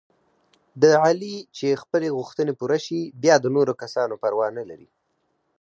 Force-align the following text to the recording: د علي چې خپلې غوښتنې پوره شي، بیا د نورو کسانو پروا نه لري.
د 0.81 0.83
علي 1.03 1.35
چې 1.57 1.79
خپلې 1.81 2.07
غوښتنې 2.17 2.53
پوره 2.59 2.79
شي، 2.85 3.01
بیا 3.23 3.35
د 3.41 3.45
نورو 3.55 3.73
کسانو 3.81 4.13
پروا 4.23 4.47
نه 4.57 4.63
لري. 4.69 4.89